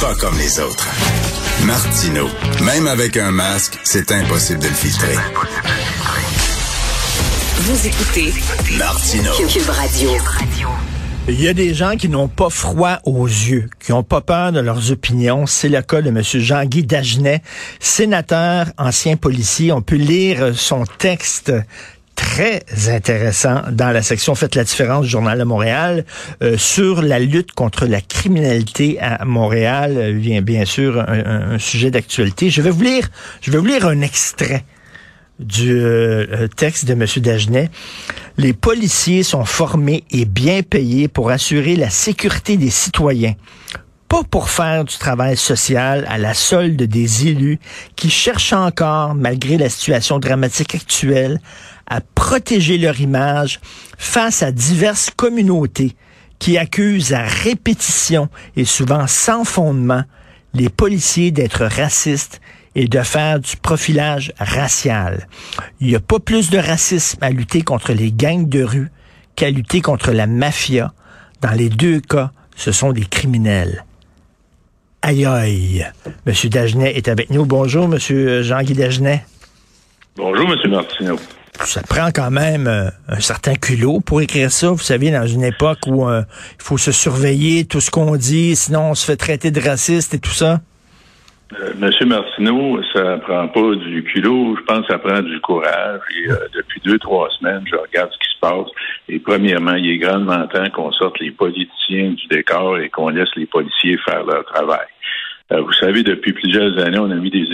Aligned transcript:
Pas 0.00 0.14
comme 0.14 0.36
les 0.36 0.60
autres. 0.60 0.86
Martino. 1.64 2.28
Même 2.62 2.86
avec 2.86 3.16
un 3.16 3.30
masque, 3.30 3.78
c'est 3.82 4.12
impossible 4.12 4.60
de 4.60 4.68
le 4.68 4.74
filtrer. 4.74 5.14
Vous 7.56 7.86
écoutez 7.86 8.32
Martino. 8.76 9.32
Cube 9.48 9.70
Radio. 9.70 10.10
Il 11.28 11.42
y 11.42 11.48
a 11.48 11.54
des 11.54 11.74
gens 11.74 11.96
qui 11.96 12.08
n'ont 12.08 12.28
pas 12.28 12.50
froid 12.50 12.98
aux 13.04 13.26
yeux, 13.26 13.68
qui 13.80 13.92
n'ont 13.92 14.02
pas 14.02 14.20
peur 14.20 14.52
de 14.52 14.60
leurs 14.60 14.92
opinions. 14.92 15.46
C'est 15.46 15.68
le 15.68 15.80
cas 15.82 16.02
de 16.02 16.08
M. 16.08 16.22
Jean-Guy 16.22 16.84
Dagenet, 16.84 17.42
sénateur, 17.80 18.66
ancien 18.78 19.16
policier. 19.16 19.72
On 19.72 19.82
peut 19.82 19.96
lire 19.96 20.52
son 20.54 20.84
texte 20.84 21.52
très 22.26 22.64
intéressant 22.88 23.62
dans 23.70 23.92
la 23.92 24.02
section 24.02 24.34
Faites 24.34 24.56
la 24.56 24.64
différence 24.64 25.04
du 25.04 25.10
Journal 25.10 25.38
de 25.38 25.44
Montréal 25.44 26.04
euh, 26.42 26.58
sur 26.58 27.00
la 27.00 27.18
lutte 27.18 27.52
contre 27.52 27.86
la 27.86 28.00
criminalité 28.00 28.98
à 29.00 29.24
Montréal. 29.24 30.14
Bien, 30.14 30.42
bien 30.42 30.64
sûr, 30.64 30.98
un, 30.98 31.58
sujet 31.58 31.90
d'actualité. 31.90 32.50
Je 32.50 32.62
vais 32.62 32.70
vous 32.70 32.82
lire, 32.82 33.08
je 33.40 33.50
vais 33.50 33.58
vous 33.58 33.64
lire 33.64 33.86
un 33.86 34.00
extrait 34.00 34.64
du 35.38 35.70
euh, 35.72 36.48
texte 36.48 36.84
de 36.86 36.92
M. 36.92 37.06
Dagenet. 37.18 37.70
Les 38.38 38.52
policiers 38.52 39.22
sont 39.22 39.44
formés 39.44 40.04
et 40.10 40.24
bien 40.24 40.62
payés 40.62 41.08
pour 41.08 41.30
assurer 41.30 41.76
la 41.76 41.90
sécurité 41.90 42.56
des 42.56 42.70
citoyens 42.70 43.34
pas 44.16 44.24
pour 44.24 44.48
faire 44.48 44.86
du 44.86 44.96
travail 44.96 45.36
social 45.36 46.06
à 46.08 46.16
la 46.16 46.32
solde 46.32 46.82
des 46.82 47.28
élus 47.28 47.58
qui 47.96 48.08
cherchent 48.08 48.54
encore, 48.54 49.14
malgré 49.14 49.58
la 49.58 49.68
situation 49.68 50.18
dramatique 50.18 50.74
actuelle, 50.74 51.38
à 51.86 52.00
protéger 52.00 52.78
leur 52.78 52.98
image 52.98 53.60
face 53.98 54.42
à 54.42 54.52
diverses 54.52 55.10
communautés 55.14 55.96
qui 56.38 56.56
accusent 56.56 57.12
à 57.12 57.24
répétition 57.24 58.30
et 58.56 58.64
souvent 58.64 59.06
sans 59.06 59.44
fondement 59.44 60.04
les 60.54 60.70
policiers 60.70 61.30
d'être 61.30 61.66
racistes 61.66 62.40
et 62.74 62.88
de 62.88 63.02
faire 63.02 63.38
du 63.38 63.54
profilage 63.58 64.32
racial. 64.38 65.28
Il 65.80 65.88
n'y 65.88 65.94
a 65.94 66.00
pas 66.00 66.20
plus 66.20 66.48
de 66.48 66.58
racisme 66.58 67.18
à 67.20 67.28
lutter 67.28 67.60
contre 67.60 67.92
les 67.92 68.12
gangs 68.12 68.48
de 68.48 68.62
rue 68.62 68.90
qu'à 69.34 69.50
lutter 69.50 69.82
contre 69.82 70.12
la 70.12 70.26
mafia. 70.26 70.94
Dans 71.42 71.52
les 71.52 71.68
deux 71.68 72.00
cas, 72.00 72.30
ce 72.56 72.72
sont 72.72 72.92
des 72.92 73.04
criminels. 73.04 73.85
Aïe 75.06 75.24
aïe. 75.24 75.86
Monsieur 76.26 76.48
Dagenet 76.48 76.96
est 76.96 77.06
avec 77.06 77.30
nous. 77.30 77.46
Bonjour, 77.46 77.86
Monsieur 77.86 78.42
Jean-Guy 78.42 78.72
Dagenet. 78.72 79.24
Bonjour, 80.16 80.48
Monsieur 80.48 80.68
Martineau. 80.68 81.16
Ça 81.64 81.80
prend 81.82 82.10
quand 82.12 82.32
même 82.32 82.66
euh, 82.66 82.90
un 83.06 83.20
certain 83.20 83.54
culot 83.54 84.00
pour 84.00 84.20
écrire 84.20 84.50
ça. 84.50 84.70
Vous 84.70 84.78
savez, 84.78 85.12
dans 85.12 85.24
une 85.24 85.44
époque 85.44 85.78
où 85.86 86.08
euh, 86.08 86.22
il 86.58 86.62
faut 86.64 86.76
se 86.76 86.90
surveiller 86.90 87.66
tout 87.66 87.80
ce 87.80 87.92
qu'on 87.92 88.16
dit, 88.16 88.56
sinon 88.56 88.90
on 88.90 88.94
se 88.96 89.06
fait 89.06 89.16
traiter 89.16 89.52
de 89.52 89.60
raciste 89.60 90.12
et 90.14 90.18
tout 90.18 90.32
ça. 90.32 90.60
Euh, 91.52 91.72
Monsieur 91.78 92.06
Martineau, 92.06 92.82
ça 92.92 93.18
prend 93.18 93.46
pas 93.46 93.74
du 93.76 94.02
culot, 94.02 94.56
je 94.56 94.62
pense 94.62 94.80
que 94.80 94.92
ça 94.92 94.98
prend 94.98 95.22
du 95.22 95.40
courage. 95.40 96.00
Et 96.16 96.28
euh, 96.28 96.34
depuis 96.52 96.80
deux, 96.84 96.98
trois 96.98 97.30
semaines, 97.38 97.62
je 97.70 97.76
regarde 97.76 98.10
ce 98.12 98.18
qui 98.18 98.34
se 98.34 98.40
passe. 98.40 98.68
Et 99.08 99.20
premièrement, 99.20 99.74
il 99.74 99.90
est 99.90 99.98
grandement 99.98 100.46
temps 100.48 100.68
qu'on 100.70 100.90
sorte 100.90 101.20
les 101.20 101.30
politiciens 101.30 102.10
du 102.10 102.26
décor 102.26 102.78
et 102.78 102.88
qu'on 102.88 103.10
laisse 103.10 103.34
les 103.36 103.46
policiers 103.46 103.96
faire 103.98 104.24
leur 104.24 104.44
travail. 104.44 104.86
Euh, 105.52 105.60
vous 105.60 105.72
savez, 105.72 106.02
depuis 106.02 106.32
plusieurs 106.32 106.76
années, 106.78 106.98
on 106.98 107.10
a 107.12 107.14
mis 107.14 107.30
des 107.30 107.46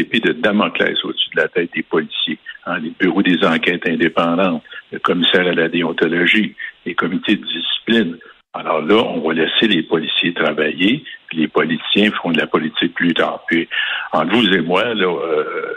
épées, 0.00 0.20
de 0.20 0.32
Damoclès 0.32 1.04
au-dessus 1.04 1.30
de 1.36 1.42
la 1.42 1.48
tête 1.48 1.70
des 1.74 1.82
policiers. 1.82 2.38
Hein, 2.64 2.78
les 2.78 2.92
bureaux 2.98 3.22
des 3.22 3.44
enquêtes 3.44 3.86
indépendantes, 3.86 4.62
le 4.92 4.98
commissaire 4.98 5.46
à 5.46 5.52
la 5.52 5.68
déontologie, 5.68 6.54
les 6.86 6.94
comités 6.94 7.36
de 7.36 7.44
discipline. 7.44 8.16
Alors 8.52 8.82
là, 8.82 8.96
on 8.96 9.20
va 9.20 9.34
laisser 9.34 9.68
les 9.68 9.82
policiers 9.82 10.34
travailler, 10.34 11.04
puis 11.28 11.38
les 11.38 11.48
politiciens 11.48 12.10
feront 12.10 12.32
de 12.32 12.38
la 12.38 12.48
politique 12.48 12.94
plus 12.94 13.14
tard. 13.14 13.44
Puis, 13.46 13.68
entre 14.12 14.34
vous 14.34 14.52
et 14.52 14.60
moi, 14.60 14.92
là, 14.94 15.06
euh, 15.06 15.74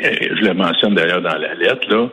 je 0.00 0.44
le 0.44 0.54
mentionne 0.54 0.94
d'ailleurs 0.94 1.22
dans 1.22 1.36
la 1.36 1.54
lettre, 1.54 1.88
là, 1.90 2.08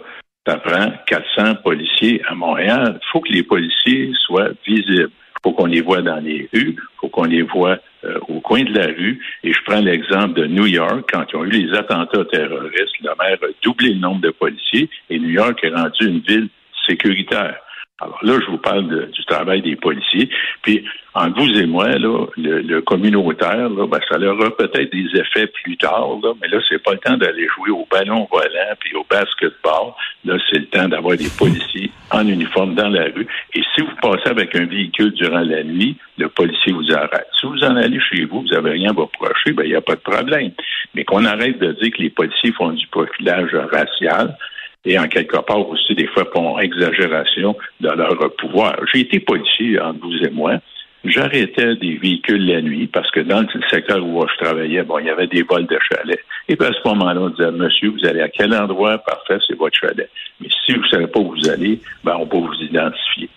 ça 0.47 0.57
prend 0.57 0.91
400 1.05 1.55
policiers 1.63 2.21
à 2.27 2.33
Montréal. 2.33 2.99
Il 2.99 3.07
faut 3.11 3.19
que 3.19 3.31
les 3.31 3.43
policiers 3.43 4.11
soient 4.25 4.49
visibles. 4.65 5.11
Il 5.11 5.49
faut 5.49 5.53
qu'on 5.53 5.67
les 5.67 5.81
voit 5.81 6.01
dans 6.01 6.19
les 6.19 6.47
rues, 6.53 6.75
il 6.77 6.97
faut 6.99 7.09
qu'on 7.09 7.23
les 7.23 7.41
voit 7.41 7.77
euh, 8.03 8.19
au 8.27 8.41
coin 8.41 8.63
de 8.63 8.73
la 8.73 8.87
rue. 8.87 9.19
Et 9.43 9.53
je 9.53 9.59
prends 9.65 9.79
l'exemple 9.79 10.33
de 10.33 10.45
New 10.45 10.67
York, 10.67 11.09
quand 11.11 11.25
ils 11.31 11.35
ont 11.35 11.45
eu 11.45 11.49
les 11.49 11.75
attentats 11.75 12.25
terroristes, 12.25 12.99
le 13.01 13.09
maire 13.19 13.37
a 13.41 13.47
doublé 13.63 13.93
le 13.93 13.99
nombre 13.99 14.21
de 14.21 14.29
policiers 14.29 14.87
et 15.09 15.19
New 15.19 15.29
York 15.29 15.59
est 15.63 15.73
rendu 15.73 16.07
une 16.07 16.19
ville 16.19 16.49
sécuritaire. 16.87 17.57
Alors 18.01 18.19
là, 18.23 18.39
je 18.43 18.49
vous 18.49 18.57
parle 18.57 19.11
du 19.11 19.25
travail 19.25 19.61
des 19.61 19.75
policiers. 19.75 20.27
Puis, 20.63 20.83
entre 21.13 21.39
vous 21.39 21.59
et 21.59 21.67
moi, 21.67 21.87
là, 21.89 22.25
le, 22.37 22.79
communautaire, 22.81 23.69
là, 23.69 23.85
ben, 23.85 23.99
ça 24.09 24.17
aura 24.17 24.49
peut-être 24.49 24.91
des 24.91 25.19
effets 25.19 25.47
plus 25.47 25.77
tard, 25.77 26.17
là, 26.23 26.33
mais 26.41 26.47
là, 26.47 26.57
c'est 26.67 26.81
pas 26.81 26.93
le 26.93 26.97
temps 26.99 27.17
d'aller 27.17 27.47
jouer 27.55 27.69
au 27.69 27.85
ballon 27.91 28.27
volant 28.31 28.75
puis 28.79 28.95
au 28.95 29.05
basketball. 29.07 29.93
Là, 30.25 30.37
c'est 30.49 30.59
le 30.59 30.65
temps 30.67 30.87
d'avoir 30.87 31.17
des 31.17 31.29
policiers 31.37 31.91
en 32.11 32.25
uniforme 32.25 32.73
dans 32.73 32.87
la 32.87 33.03
rue. 33.03 33.27
Et 33.53 33.61
si 33.75 33.81
vous 33.81 33.95
passez 34.01 34.29
avec 34.29 34.55
un 34.55 34.65
véhicule 34.65 35.11
durant 35.11 35.41
la 35.41 35.63
nuit, 35.63 35.97
le 36.17 36.29
policier 36.29 36.73
vous 36.73 36.91
arrête. 36.91 37.27
Si 37.39 37.45
vous 37.45 37.63
en 37.63 37.75
allez 37.75 37.99
chez 37.99 38.25
vous, 38.25 38.41
vous 38.41 38.47
n'avez 38.47 38.71
rien 38.71 38.89
à 38.89 38.93
vous 38.93 39.05
reprocher, 39.05 39.51
ben, 39.51 39.63
il 39.63 39.69
n'y 39.69 39.75
a 39.75 39.81
pas 39.81 39.95
de 39.95 40.01
problème. 40.01 40.51
Mais 40.95 41.03
qu'on 41.03 41.25
arrête 41.25 41.59
de 41.59 41.73
dire 41.73 41.91
que 41.91 42.01
les 42.01 42.09
policiers 42.09 42.51
font 42.53 42.71
du 42.71 42.87
profilage 42.87 43.53
racial, 43.71 44.37
et 44.85 44.97
en 44.97 45.07
quelque 45.07 45.37
part 45.37 45.67
aussi 45.69 45.95
des 45.95 46.07
fois 46.07 46.29
pour 46.29 46.59
exagération 46.61 47.55
de 47.79 47.89
leur 47.89 48.35
pouvoir. 48.35 48.75
J'ai 48.91 49.01
été 49.01 49.19
policier 49.19 49.79
entre 49.79 49.99
vous 50.01 50.17
et 50.23 50.29
moi. 50.29 50.59
J'arrêtais 51.03 51.75
des 51.77 51.97
véhicules 51.97 52.45
la 52.45 52.61
nuit 52.61 52.85
parce 52.85 53.09
que 53.09 53.21
dans 53.21 53.41
le 53.41 53.47
secteur 53.71 54.05
où 54.05 54.23
je 54.27 54.43
travaillais, 54.43 54.83
bon, 54.83 54.99
il 54.99 55.07
y 55.07 55.09
avait 55.09 55.25
des 55.25 55.41
vols 55.41 55.65
de 55.65 55.79
chalets. 55.91 56.19
Et 56.47 56.55
puis 56.55 56.67
à 56.67 56.73
ce 56.73 56.87
moment-là, 56.89 57.21
on 57.21 57.29
disait, 57.29 57.51
monsieur, 57.51 57.89
vous 57.89 58.05
allez 58.05 58.21
à 58.21 58.29
quel 58.29 58.53
endroit? 58.53 58.99
Parfait, 58.99 59.39
c'est 59.47 59.57
votre 59.57 59.75
chalet. 59.79 60.09
Mais 60.39 60.47
si 60.63 60.73
vous 60.73 60.83
ne 60.83 60.87
savez 60.89 61.07
pas 61.07 61.19
où 61.19 61.31
vous 61.31 61.49
allez, 61.49 61.79
ben, 62.03 62.17
on 62.19 62.27
peut 62.27 62.37
vous 62.37 62.61
identifier. 62.61 63.29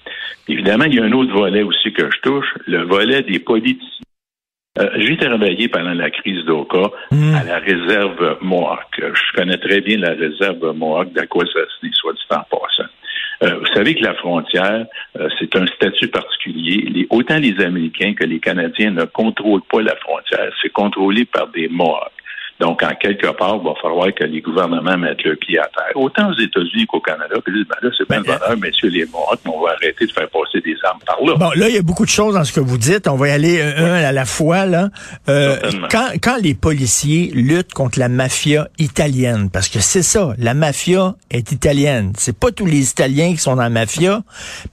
Évidemment, 0.47 0.85
il 0.85 0.95
y 0.95 1.01
a 1.01 1.05
un 1.05 1.13
autre 1.13 1.33
volet 1.33 1.63
aussi 1.63 1.91
que 1.93 2.11
je 2.11 2.21
touche, 2.21 2.47
le 2.67 2.83
volet 2.83 3.23
des 3.23 3.39
politiciens. 3.39 4.04
Euh, 4.77 4.91
j'ai 4.97 5.17
travaillé 5.17 5.69
pendant 5.69 5.95
la 5.95 6.11
crise 6.11 6.45
d'Oka 6.47 6.91
hmm. 7.13 7.35
à 7.35 7.45
la 7.45 7.59
réserve 7.59 8.39
Mohawk. 8.41 8.99
Je 8.99 9.37
connais 9.37 9.57
très 9.57 9.81
bien 9.81 9.99
la 9.99 10.15
réserve 10.15 10.73
Mohawk 10.75 11.13
d'Aquasasne, 11.13 11.93
soit 11.93 12.13
dit 12.15 12.21
en 12.31 12.43
passant. 12.51 12.91
Euh, 13.45 13.55
vous 13.59 13.67
savez 13.73 13.95
que 13.95 14.03
la 14.03 14.15
frontière, 14.15 14.87
euh, 15.21 15.29
c'est 15.39 15.55
un 15.55 15.67
statut 15.67 16.09
particulier. 16.09 16.89
Les, 16.91 17.07
autant 17.11 17.39
les 17.39 17.61
Américains 17.65 18.15
que 18.15 18.25
les 18.25 18.41
Canadiens 18.41 18.91
ne 18.91 19.05
contrôlent 19.05 19.63
pas 19.71 19.81
la 19.81 19.95
frontière. 19.97 20.53
C'est 20.61 20.73
contrôlé 20.73 21.25
par 21.25 21.47
des 21.49 21.69
Mohawks. 21.69 22.11
Donc, 22.61 22.83
en 22.83 22.95
quelque 22.95 23.27
part, 23.37 23.59
il 23.61 23.65
va 23.65 23.75
falloir 23.83 24.15
que 24.15 24.25
les 24.25 24.41
gouvernements 24.41 24.97
mettent 24.97 25.25
le 25.25 25.37
pied 25.37 25.59
à 25.59 25.65
terre. 25.77 25.97
Autant 25.97 26.31
aux 26.31 26.39
États-Unis 26.39 26.87
qu'au 26.87 27.01
Canada, 27.01 27.35
puis 27.45 27.53
disent, 27.53 27.67
ben 27.69 27.89
là, 27.89 27.95
c'est 27.99 28.09
bien 28.09 28.19
le 28.19 28.25
bonheur, 28.25 28.57
messieurs 28.59 28.89
les 28.89 29.07
Mohawks, 29.07 29.41
mais 29.45 29.51
on 29.55 29.65
va 29.65 29.73
arrêter 29.73 30.07
de 30.07 30.13
faire 30.13 30.29
passer 30.29 30.61
des 30.61 30.77
armes 30.85 31.01
par 31.05 31.19
là. 31.25 31.35
Bon, 31.35 31.51
là, 31.57 31.69
il 31.69 31.75
y 31.75 31.79
a 31.79 31.83
beaucoup 31.83 32.05
de 32.05 32.11
choses 32.11 32.35
dans 32.35 32.45
ce 32.45 32.53
que 32.53 32.61
vous 32.61 32.79
dites. 32.79 33.09
On 33.09 33.17
va 33.17 33.29
y 33.29 33.31
aller 33.33 33.61
un 33.61 33.95
à 33.95 34.13
la 34.13 34.25
fois, 34.25 34.67
là. 34.67 34.91
Euh, 35.29 35.57
quand, 35.91 36.11
quand 36.23 36.37
les 36.41 36.55
policiers 36.55 37.31
luttent 37.35 37.73
contre 37.73 37.99
la 37.99 38.09
mafia 38.09 38.69
italienne, 38.79 39.51
parce 39.51 39.69
que 39.69 39.81
c'est 39.81 40.03
ça, 40.03 40.35
la 40.39 40.55
mafia 40.55 41.15
est 41.31 41.51
italienne. 41.53 42.13
C'est 42.17 42.39
pas 42.39 42.53
tous 42.53 42.67
les 42.67 42.91
Italiens 42.91 43.33
qui 43.33 43.39
sont 43.39 43.57
dans 43.57 43.63
la 43.63 43.69
mafia, 43.71 44.23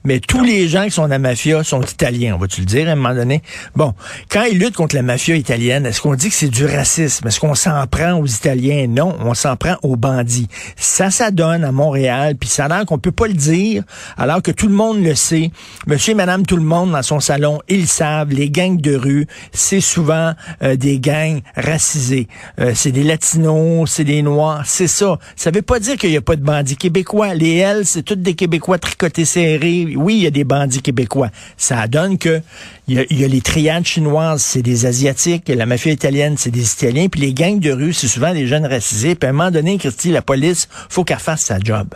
mais 0.04 0.20
tous 0.20 0.44
les 0.44 0.68
gens 0.68 0.84
qui 0.84 0.92
sont 0.92 1.02
dans 1.02 1.08
la 1.08 1.18
mafia 1.18 1.64
sont 1.64 1.82
italiens, 1.82 2.34
on 2.36 2.38
va-tu 2.38 2.60
le 2.60 2.66
dire 2.66 2.88
à 2.88 2.92
un 2.92 2.94
moment 2.94 3.14
donné? 3.14 3.42
Bon, 3.74 3.94
quand 4.30 4.44
ils 4.44 4.58
luttent 4.58 4.76
contre 4.76 4.94
la 4.94 5.02
mafia 5.02 5.34
italienne, 5.34 5.86
est-ce 5.86 6.00
qu'on 6.00 6.14
dit 6.14 6.28
que 6.28 6.34
c'est 6.34 6.48
du 6.48 6.64
racisme? 6.64 7.26
Est-ce 7.26 7.40
qu'on 7.40 7.54
s'en 7.72 7.86
prend 7.86 8.14
aux 8.14 8.26
Italiens? 8.26 8.86
Non, 8.88 9.16
on 9.20 9.34
s'en 9.34 9.56
prend 9.56 9.76
aux 9.82 9.96
bandits. 9.96 10.48
Ça, 10.76 11.10
ça 11.10 11.30
donne 11.30 11.64
à 11.64 11.72
Montréal, 11.72 12.36
puis 12.38 12.48
ça 12.48 12.66
a 12.66 12.68
l'air 12.68 12.86
qu'on 12.86 12.98
peut 12.98 13.12
pas 13.12 13.26
le 13.26 13.34
dire, 13.34 13.82
alors 14.16 14.42
que 14.42 14.50
tout 14.50 14.68
le 14.68 14.74
monde 14.74 15.02
le 15.02 15.14
sait. 15.14 15.50
Monsieur 15.86 16.12
et 16.12 16.14
madame 16.14 16.44
tout 16.44 16.56
le 16.56 16.62
monde 16.62 16.92
dans 16.92 17.02
son 17.02 17.20
salon, 17.20 17.60
ils 17.68 17.86
savent, 17.86 18.30
les 18.30 18.50
gangs 18.50 18.80
de 18.80 18.94
rue, 18.94 19.26
c'est 19.52 19.80
souvent 19.80 20.34
euh, 20.62 20.76
des 20.76 20.98
gangs 20.98 21.40
racisés. 21.56 22.28
Euh, 22.60 22.72
c'est 22.74 22.92
des 22.92 23.04
latinos, 23.04 23.90
c'est 23.90 24.04
des 24.04 24.22
noirs, 24.22 24.62
c'est 24.66 24.86
ça. 24.86 25.18
Ça 25.36 25.50
veut 25.50 25.62
pas 25.62 25.80
dire 25.80 25.96
qu'il 25.96 26.10
y 26.10 26.16
a 26.16 26.22
pas 26.22 26.36
de 26.36 26.42
bandits 26.42 26.76
québécois. 26.76 27.34
Les 27.34 27.56
L, 27.56 27.82
c'est 27.84 28.02
tous 28.02 28.16
des 28.16 28.34
Québécois 28.34 28.78
tricotés 28.78 29.24
serrés. 29.24 29.94
Oui, 29.96 30.16
il 30.16 30.22
y 30.22 30.26
a 30.26 30.30
des 30.30 30.44
bandits 30.44 30.82
québécois. 30.82 31.30
Ça 31.56 31.86
donne 31.86 32.18
que 32.18 32.42
il 32.88 33.06
y 33.10 33.14
y 33.14 33.24
a 33.24 33.28
les 33.28 33.40
triades 33.40 33.86
chinoises, 33.86 34.42
c'est 34.42 34.62
des 34.62 34.86
Asiatiques, 34.86 35.48
la 35.48 35.66
mafia 35.66 35.92
italienne, 35.92 36.34
c'est 36.36 36.50
des 36.50 36.72
Italiens, 36.72 37.06
puis 37.08 37.20
les 37.20 37.32
gangs 37.32 37.60
de 37.62 37.72
rue, 37.72 37.92
c'est 37.92 38.08
souvent 38.08 38.34
des 38.34 38.46
jeunes 38.46 38.66
racisés. 38.66 39.14
Puis 39.14 39.26
à 39.26 39.30
un 39.30 39.32
moment 39.32 39.50
donné, 39.50 39.78
Christy, 39.78 40.10
la 40.10 40.22
police, 40.22 40.68
faut 40.90 41.04
qu'elle 41.04 41.18
fasse 41.18 41.42
sa 41.42 41.58
job. 41.58 41.88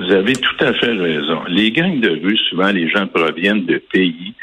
Vous 0.00 0.10
avez 0.10 0.34
tout 0.34 0.64
à 0.64 0.72
fait 0.74 0.92
raison. 0.92 1.42
Les 1.48 1.70
gangs 1.72 2.00
de 2.00 2.10
rue, 2.10 2.36
souvent, 2.48 2.70
les 2.70 2.88
gens 2.88 3.06
proviennent 3.06 3.66
de 3.66 3.82
pays 3.92 4.34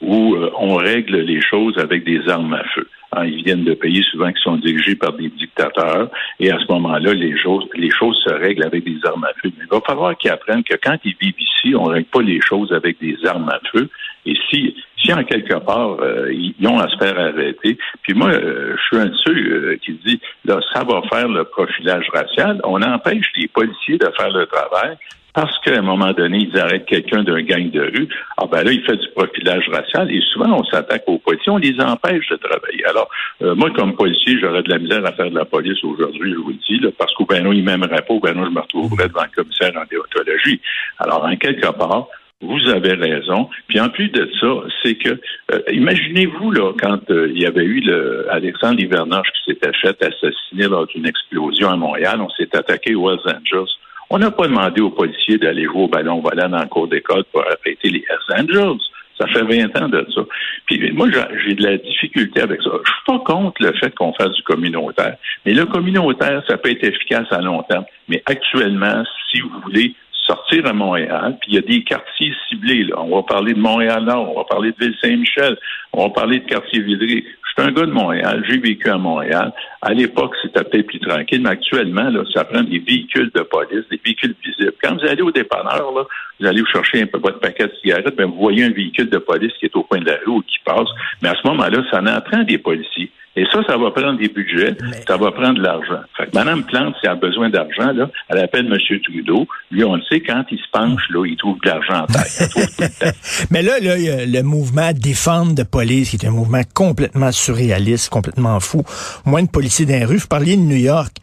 où 0.00 0.34
euh, 0.34 0.50
on 0.58 0.76
règle 0.76 1.18
les 1.18 1.40
choses 1.40 1.78
avec 1.78 2.04
des 2.04 2.28
armes 2.28 2.52
à 2.52 2.64
feu. 2.74 2.86
Hein, 3.12 3.24
ils 3.24 3.44
viennent 3.44 3.64
de 3.64 3.74
pays 3.74 4.02
souvent 4.10 4.32
qui 4.32 4.42
sont 4.42 4.56
dirigés 4.56 4.96
par 4.96 5.12
des 5.12 5.28
dictateurs, 5.28 6.10
et 6.40 6.50
à 6.50 6.58
ce 6.58 6.66
moment-là, 6.72 7.14
les 7.14 7.38
choses, 7.38 7.64
les 7.74 7.90
choses 7.90 8.20
se 8.26 8.32
règlent 8.32 8.64
avec 8.64 8.84
des 8.84 8.98
armes 9.04 9.24
à 9.24 9.32
feu. 9.40 9.50
Mais 9.56 9.64
il 9.64 9.70
va 9.70 9.80
falloir 9.86 10.16
qu'ils 10.18 10.30
apprennent 10.30 10.64
que 10.64 10.74
quand 10.82 10.98
ils 11.04 11.16
vivent 11.20 11.40
ici, 11.40 11.74
on 11.76 11.86
ne 11.86 11.94
règle 11.94 12.08
pas 12.08 12.22
les 12.22 12.40
choses 12.40 12.72
avec 12.72 13.00
des 13.00 13.16
armes 13.24 13.48
à 13.48 13.60
feu, 13.72 13.88
Et 14.26 14.34
si, 14.50 14.74
si 14.98 15.12
en 15.12 15.24
quelque 15.24 15.54
part, 15.54 15.96
euh, 16.00 16.32
ils 16.32 16.66
ont 16.66 16.78
à 16.78 16.88
se 16.88 16.96
faire 16.96 17.18
arrêter, 17.18 17.78
puis 18.02 18.14
moi, 18.14 18.30
euh, 18.30 18.76
je 18.76 18.82
suis 18.82 18.96
un 18.96 19.06
de 19.06 19.16
ceux 19.24 19.78
qui 19.84 19.92
dit, 20.04 20.20
là, 20.44 20.60
ça 20.74 20.84
va 20.84 21.02
faire 21.08 21.28
le 21.28 21.44
profilage 21.44 22.06
racial, 22.12 22.60
on 22.64 22.82
empêche 22.82 23.26
les 23.36 23.48
policiers 23.48 23.98
de 23.98 24.10
faire 24.18 24.30
le 24.30 24.46
travail, 24.46 24.96
parce 25.36 25.58
qu'à 25.58 25.76
un 25.76 25.82
moment 25.82 26.12
donné, 26.14 26.48
ils 26.50 26.58
arrêtent 26.58 26.86
quelqu'un 26.86 27.22
d'un 27.22 27.42
gang 27.42 27.70
de 27.70 27.82
rue, 27.82 28.08
ah 28.38 28.46
ben 28.50 28.64
là, 28.64 28.72
il 28.72 28.82
fait 28.84 28.96
du 28.96 29.06
profilage 29.14 29.68
racial 29.68 30.10
et 30.10 30.22
souvent 30.32 30.60
on 30.60 30.64
s'attaque 30.64 31.02
aux 31.06 31.18
policiers, 31.18 31.52
on 31.52 31.58
les 31.58 31.78
empêche 31.78 32.26
de 32.30 32.36
travailler. 32.36 32.86
Alors, 32.86 33.10
euh, 33.42 33.54
moi, 33.54 33.70
comme 33.76 33.94
policier, 33.96 34.38
j'aurais 34.40 34.62
de 34.62 34.70
la 34.70 34.78
misère 34.78 35.04
à 35.04 35.12
faire 35.12 35.30
de 35.30 35.36
la 35.36 35.44
police 35.44 35.84
aujourd'hui, 35.84 36.32
je 36.32 36.38
vous 36.38 36.48
le 36.48 36.54
dis, 36.66 36.80
parce 36.98 37.12
qu'au 37.12 37.26
ben 37.26 37.44
non, 37.44 37.52
il 37.52 37.62
m'aimerait 37.62 38.00
pas, 38.00 38.14
ou 38.14 38.20
ben 38.20 38.34
non, 38.34 38.46
je 38.46 38.50
me 38.50 38.60
retrouverais 38.60 39.08
devant 39.08 39.24
le 39.24 39.42
commissaire 39.42 39.72
en 39.76 39.84
déontologie. 39.90 40.58
Alors, 40.98 41.22
en 41.22 41.36
quelque 41.36 41.70
part, 41.70 42.06
vous 42.42 42.68
avez 42.68 42.92
raison. 42.92 43.48
Puis 43.68 43.80
en 43.80 43.88
plus 43.88 44.08
de 44.08 44.30
ça, 44.40 44.48
c'est 44.82 44.94
que 44.96 45.18
euh, 45.52 45.60
imaginez-vous 45.72 46.50
là 46.50 46.72
quand 46.78 47.10
euh, 47.10 47.30
il 47.34 47.40
y 47.40 47.46
avait 47.46 47.64
eu 47.64 47.80
le 47.80 48.26
Alexandre 48.30 48.78
Livernoche 48.78 49.28
qui 49.32 49.52
s'était 49.52 49.72
fait 49.80 49.96
assassiner 50.02 50.68
lors 50.68 50.86
d'une 50.86 51.06
explosion 51.06 51.70
à 51.70 51.76
Montréal, 51.76 52.20
on 52.20 52.28
s'est 52.30 52.54
attaqué 52.54 52.94
aux 52.94 53.08
Angeles. 53.08 53.70
On 54.10 54.18
n'a 54.18 54.30
pas 54.30 54.46
demandé 54.46 54.80
aux 54.80 54.90
policiers 54.90 55.38
d'aller 55.38 55.64
jouer 55.64 55.84
au 55.84 55.88
ballon 55.88 56.20
volant 56.20 56.48
dans 56.48 56.60
le 56.60 56.68
cours 56.68 56.88
d'école 56.88 57.24
pour 57.32 57.42
arrêter 57.42 57.88
les 57.88 58.04
Hells 58.08 58.40
Angels. 58.40 58.80
Ça 59.18 59.26
fait 59.28 59.42
20 59.42 59.82
ans 59.82 59.88
de 59.88 60.06
ça. 60.14 60.20
Puis 60.66 60.92
moi, 60.92 61.08
j'ai 61.44 61.54
de 61.54 61.62
la 61.62 61.78
difficulté 61.78 62.42
avec 62.42 62.60
ça. 62.60 62.70
Je 62.84 62.90
suis 62.92 63.02
pas 63.06 63.18
contre 63.20 63.62
le 63.62 63.72
fait 63.72 63.94
qu'on 63.94 64.12
fasse 64.12 64.32
du 64.32 64.42
communautaire. 64.42 65.16
Mais 65.46 65.54
le 65.54 65.64
communautaire, 65.64 66.42
ça 66.46 66.58
peut 66.58 66.70
être 66.70 66.84
efficace 66.84 67.26
à 67.30 67.40
long 67.40 67.62
terme. 67.62 67.86
Mais 68.08 68.22
actuellement, 68.26 69.02
si 69.30 69.40
vous 69.40 69.50
voulez 69.64 69.94
sortir 70.26 70.66
à 70.66 70.72
Montréal, 70.72 71.36
puis 71.40 71.52
il 71.52 71.54
y 71.54 71.58
a 71.58 71.62
des 71.62 71.82
quartiers 71.84 72.32
ciblés. 72.48 72.84
Là. 72.84 72.96
On 72.98 73.14
va 73.16 73.22
parler 73.22 73.54
de 73.54 73.60
Montréal-Nord, 73.60 74.32
on 74.32 74.38
va 74.38 74.44
parler 74.44 74.72
de 74.72 74.84
Ville-Saint-Michel, 74.84 75.56
on 75.92 76.04
va 76.04 76.10
parler 76.10 76.40
de 76.40 76.46
quartier 76.46 76.80
Vidré. 76.80 77.24
Je 77.24 77.62
suis 77.62 77.70
un 77.70 77.72
gars 77.72 77.86
de 77.86 77.92
Montréal, 77.92 78.44
j'ai 78.48 78.58
vécu 78.58 78.90
à 78.90 78.98
Montréal. 78.98 79.52
À 79.80 79.94
l'époque, 79.94 80.34
c'était 80.42 80.64
peut-être 80.64 80.86
plus 80.86 81.00
tranquille, 81.00 81.40
mais 81.42 81.50
actuellement, 81.50 82.10
là, 82.10 82.22
ça 82.34 82.44
prend 82.44 82.62
des 82.62 82.78
véhicules 82.80 83.30
de 83.34 83.42
police, 83.42 83.84
des 83.90 84.00
véhicules 84.04 84.34
visibles. 84.44 84.74
Quand 84.82 84.94
vous 84.94 85.06
allez 85.06 85.22
au 85.22 85.30
dépanneur, 85.30 85.92
là, 85.94 86.02
vous 86.38 86.46
allez 86.46 86.60
vous 86.60 86.66
chercher 86.66 87.02
un 87.02 87.06
peu 87.06 87.18
votre 87.18 87.40
paquet 87.40 87.64
de 87.64 87.72
cigarettes, 87.80 88.16
ben, 88.16 88.26
vous 88.26 88.38
voyez 88.38 88.64
un 88.64 88.70
véhicule 88.70 89.08
de 89.08 89.18
police 89.18 89.52
qui 89.58 89.66
est 89.66 89.76
au 89.76 89.84
coin 89.84 90.00
de 90.00 90.06
la 90.06 90.16
rue 90.26 90.32
ou 90.32 90.42
qui 90.42 90.58
passe. 90.64 90.88
Mais 91.22 91.28
à 91.28 91.34
ce 91.34 91.46
moment-là, 91.48 91.82
ça 91.90 92.00
en 92.00 92.20
prend 92.20 92.42
des 92.42 92.58
policiers. 92.58 93.10
Et 93.38 93.44
ça, 93.52 93.60
ça 93.66 93.76
va 93.76 93.90
prendre 93.90 94.18
des 94.18 94.28
budgets, 94.28 94.74
ça 95.06 95.18
va 95.18 95.30
prendre 95.30 95.58
de 95.58 95.62
l'argent. 95.62 96.00
Fait 96.16 96.26
que 96.26 96.30
Mme 96.34 96.64
Plante, 96.64 96.94
si 96.98 97.04
elle 97.04 97.10
a 97.10 97.14
besoin 97.16 97.50
d'argent, 97.50 97.92
là, 97.92 98.08
elle 98.30 98.38
appelle 98.38 98.66
M. 98.66 98.78
Trudeau. 99.04 99.46
Lui, 99.70 99.84
on 99.84 99.96
le 99.96 100.02
sait, 100.08 100.20
quand 100.20 100.42
il 100.50 100.58
se 100.58 100.70
penche, 100.72 101.02
là, 101.10 101.26
il 101.26 101.36
trouve 101.36 101.58
de 101.60 101.68
l'argent 101.68 102.04
en 102.04 102.06
terre. 102.06 103.12
Mais 103.50 103.60
là, 103.60 103.78
là, 103.80 103.98
il 103.98 104.04
y 104.04 104.08
a 104.08 104.24
le 104.24 104.42
mouvement 104.42 104.90
Défendre 104.94 105.54
de 105.54 105.64
police, 105.64 106.10
qui 106.10 106.16
est 106.16 106.26
un 106.26 106.30
mouvement 106.30 106.62
complètement 106.74 107.30
surréaliste, 107.30 108.08
complètement 108.08 108.58
fou. 108.58 108.82
Moins 109.26 109.42
de 109.42 109.50
policiers 109.50 109.84
dans 109.84 109.98
les 109.98 110.06
rues. 110.06 110.16
Vous 110.16 110.28
parliez 110.28 110.56
de 110.56 110.62
New 110.62 110.76
York. 110.76 111.14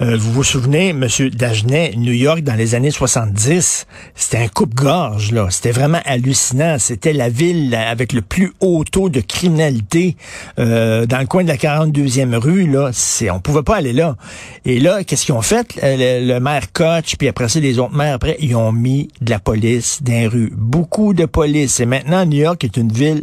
Euh, 0.00 0.16
vous 0.16 0.32
vous 0.32 0.44
souvenez, 0.44 0.90
M. 0.90 1.06
Dagenet, 1.34 1.92
New 1.96 2.14
York, 2.14 2.40
dans 2.40 2.54
les 2.54 2.74
années 2.74 2.90
70, 2.90 3.86
c'était 4.14 4.38
un 4.38 4.48
coupe-gorge, 4.48 5.32
là. 5.32 5.48
C'était 5.50 5.72
vraiment 5.72 6.00
hallucinant. 6.06 6.78
C'était 6.78 7.12
la 7.12 7.28
ville 7.28 7.74
avec 7.74 8.14
le 8.14 8.22
plus 8.22 8.52
haut 8.60 8.84
taux 8.84 9.10
de 9.10 9.20
criminalité 9.20 10.16
euh, 10.58 11.04
dans 11.04 11.18
le 11.18 11.26
coin 11.26 11.42
de 11.42 11.48
la 11.48 11.57
42e 11.58 12.36
rue, 12.36 12.66
là, 12.66 12.90
c'est, 12.92 13.30
on 13.30 13.40
pouvait 13.40 13.62
pas 13.62 13.76
aller 13.76 13.92
là. 13.92 14.16
Et 14.64 14.80
là, 14.80 15.04
qu'est-ce 15.04 15.26
qu'ils 15.26 15.34
ont 15.34 15.42
fait? 15.42 15.78
Le, 15.82 16.38
maire 16.38 16.72
Koch, 16.72 17.16
puis 17.18 17.28
après 17.28 17.48
ça, 17.48 17.60
les 17.60 17.78
autres 17.78 17.94
maires, 17.94 18.14
après, 18.14 18.36
ils 18.40 18.54
ont 18.56 18.72
mis 18.72 19.08
de 19.20 19.30
la 19.30 19.38
police 19.38 20.02
dans 20.02 20.12
les 20.12 20.26
rues. 20.26 20.52
Beaucoup 20.56 21.12
de 21.14 21.26
police. 21.26 21.80
Et 21.80 21.86
maintenant, 21.86 22.24
New 22.24 22.38
York 22.38 22.64
est 22.64 22.76
une 22.76 22.92
ville 22.92 23.22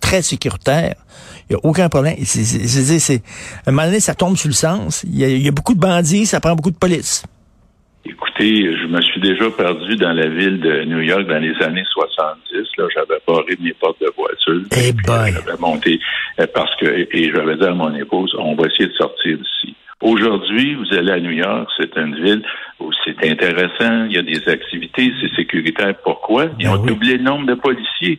très 0.00 0.22
sécuritaire. 0.22 0.94
Il 1.48 1.54
n'y 1.54 1.56
a 1.56 1.60
aucun 1.64 1.88
problème. 1.88 2.16
C'est, 2.24 3.22
à 3.66 3.70
un 3.70 3.72
moment 3.72 4.00
ça 4.00 4.14
tombe 4.14 4.36
sur 4.36 4.48
le 4.48 4.54
sens. 4.54 5.04
Il 5.04 5.18
y, 5.18 5.48
a, 5.48 5.50
beaucoup 5.50 5.74
de 5.74 5.80
bandits, 5.80 6.26
ça 6.26 6.40
prend 6.40 6.54
beaucoup 6.54 6.70
de 6.70 6.76
police. 6.76 7.22
Écoutez, 8.06 8.76
je 8.76 8.86
me 8.86 9.00
suis 9.00 9.20
déjà 9.20 9.50
perdu 9.50 9.96
dans 9.96 10.12
la 10.12 10.28
ville 10.28 10.60
de 10.60 10.84
New 10.84 11.00
York 11.00 11.26
dans 11.26 11.38
les 11.38 11.54
années 11.62 11.84
70. 11.90 12.68
Là, 12.76 12.84
j'avais 12.94 13.20
barré 13.26 13.56
mes 13.60 13.72
portes 13.72 14.00
de 14.00 14.10
voiture. 14.14 14.60
Eh 14.76 14.92
ben. 15.06 15.28
J'avais 15.32 15.58
monté 15.58 15.98
euh, 16.38 16.46
parce 16.54 16.74
que 16.76 16.86
et 16.86 17.32
j'avais 17.34 17.56
dit 17.56 17.64
à 17.64 17.72
mon 17.72 17.94
épouse, 17.94 18.34
on 18.38 18.54
va 18.56 18.66
essayer 18.66 18.88
de 18.88 18.94
sortir 18.94 19.38
d'ici. 19.38 19.74
Aujourd'hui, 20.02 20.74
vous 20.74 20.94
allez 20.94 21.12
à 21.12 21.20
New 21.20 21.30
York, 21.30 21.66
c'est 21.78 21.96
une 21.96 22.14
ville 22.16 22.42
où 22.78 22.90
c'est 23.04 23.16
intéressant, 23.26 24.04
il 24.04 24.12
y 24.12 24.18
a 24.18 24.22
des 24.22 24.48
activités, 24.50 25.10
c'est 25.20 25.34
sécuritaire. 25.34 25.94
Pourquoi? 26.04 26.48
Ils 26.58 26.68
ont 26.68 26.76
ben 26.76 26.86
doublé 26.86 27.16
le 27.16 27.22
nombre 27.22 27.46
de 27.46 27.54
policiers 27.54 28.18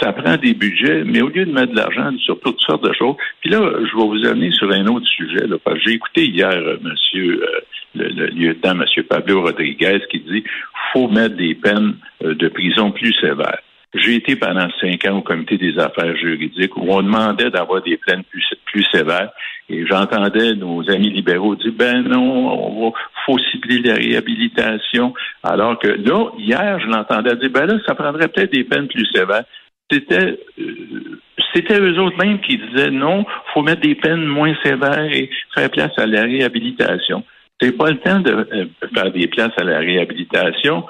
ça 0.00 0.12
prend 0.12 0.36
des 0.36 0.54
budgets, 0.54 1.04
mais 1.04 1.22
au 1.22 1.28
lieu 1.28 1.44
de 1.44 1.52
mettre 1.52 1.72
de 1.72 1.76
l'argent 1.76 2.10
sur 2.18 2.38
toutes 2.40 2.60
sortes 2.60 2.84
de 2.84 2.92
choses, 2.92 3.16
puis 3.40 3.50
là, 3.50 3.60
je 3.80 3.96
vais 3.96 4.06
vous 4.06 4.26
amener 4.26 4.50
sur 4.52 4.70
un 4.70 4.86
autre 4.86 5.06
sujet. 5.06 5.46
Là, 5.46 5.56
parce 5.62 5.76
que 5.78 5.82
j'ai 5.86 5.94
écouté 5.94 6.26
hier 6.26 6.50
euh, 6.50 6.78
Monsieur 6.82 7.42
euh, 7.42 7.60
le, 7.94 8.26
lieutenant 8.26 8.74
Monsieur 8.74 9.02
Pablo 9.04 9.42
Rodriguez 9.42 10.00
qui 10.10 10.20
dit 10.20 10.44
faut 10.92 11.08
mettre 11.08 11.36
des 11.36 11.54
peines 11.54 11.94
euh, 12.24 12.34
de 12.34 12.48
prison 12.48 12.90
plus 12.90 13.12
sévères. 13.20 13.60
J'ai 13.94 14.16
été 14.16 14.34
pendant 14.34 14.68
cinq 14.80 15.06
ans 15.06 15.18
au 15.18 15.22
comité 15.22 15.56
des 15.56 15.78
affaires 15.78 16.16
juridiques 16.16 16.76
où 16.76 16.86
on 16.88 17.00
demandait 17.00 17.50
d'avoir 17.50 17.80
des 17.80 17.96
peines 17.96 18.24
plus, 18.24 18.44
plus 18.66 18.84
sévères 18.92 19.30
et 19.68 19.86
j'entendais 19.86 20.54
nos 20.54 20.90
amis 20.90 21.10
libéraux 21.10 21.54
dire 21.54 21.72
ben 21.78 22.02
non, 22.02 22.52
on 22.52 22.86
va, 22.86 22.96
faut 23.24 23.38
cibler 23.38 23.78
la 23.78 23.94
réhabilitation. 23.94 25.14
Alors 25.44 25.78
que 25.78 25.88
là, 25.88 26.30
hier, 26.38 26.80
je 26.80 26.86
l'entendais 26.88 27.36
dire 27.36 27.50
ben 27.50 27.66
là, 27.66 27.78
ça 27.86 27.94
prendrait 27.94 28.28
peut-être 28.28 28.52
des 28.52 28.64
peines 28.64 28.88
plus 28.88 29.06
sévères 29.14 29.44
c'était 29.90 30.38
euh, 30.58 31.20
c'était 31.54 31.80
eux 31.80 31.98
autres 32.00 32.16
mêmes 32.18 32.40
qui 32.40 32.58
disaient 32.58 32.90
non, 32.90 33.24
faut 33.52 33.62
mettre 33.62 33.82
des 33.82 33.94
peines 33.94 34.24
moins 34.24 34.54
sévères 34.64 35.12
et 35.12 35.30
faire 35.54 35.70
place 35.70 35.92
à 35.96 36.06
la 36.06 36.22
réhabilitation. 36.22 37.24
C'est 37.60 37.76
pas 37.76 37.90
le 37.90 37.98
temps 37.98 38.20
de 38.20 38.32
euh, 38.32 38.66
faire 38.94 39.12
des 39.12 39.28
places 39.28 39.52
à 39.56 39.64
la 39.64 39.78
réhabilitation. 39.78 40.84